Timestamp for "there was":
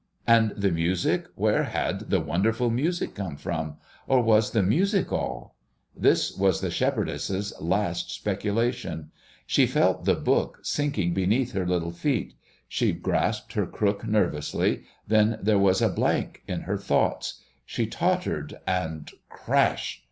15.39-15.83